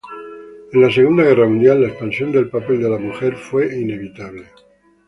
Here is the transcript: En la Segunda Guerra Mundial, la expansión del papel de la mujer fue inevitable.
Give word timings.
En 0.73 0.81
la 0.81 0.89
Segunda 0.91 1.21
Guerra 1.21 1.47
Mundial, 1.47 1.81
la 1.83 1.89
expansión 1.89 2.31
del 2.31 2.49
papel 2.49 2.81
de 2.81 2.89
la 2.89 2.97
mujer 2.97 3.35
fue 3.35 3.67
inevitable. 3.79 4.47